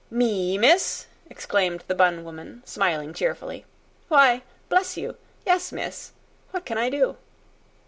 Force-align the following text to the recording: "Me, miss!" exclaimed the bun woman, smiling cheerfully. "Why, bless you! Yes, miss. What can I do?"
"Me, 0.09 0.57
miss!" 0.57 1.05
exclaimed 1.29 1.83
the 1.85 1.93
bun 1.93 2.23
woman, 2.23 2.63
smiling 2.65 3.13
cheerfully. 3.13 3.65
"Why, 4.07 4.41
bless 4.67 4.97
you! 4.97 5.15
Yes, 5.45 5.71
miss. 5.71 6.11
What 6.49 6.65
can 6.65 6.79
I 6.79 6.89
do?" 6.89 7.17